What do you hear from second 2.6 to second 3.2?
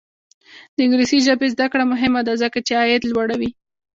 چې عاید